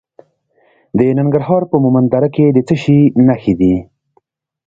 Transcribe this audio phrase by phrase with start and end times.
[0.97, 3.75] د ننګرهار په مومند دره کې د څه شي نښې دي؟